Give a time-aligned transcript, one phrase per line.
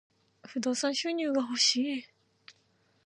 [0.41, 2.07] 不動産収入が欲しい。